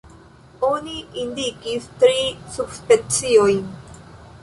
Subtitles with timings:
[0.69, 0.95] Oni
[1.25, 2.17] indikis tri
[2.57, 3.65] subspeciojn.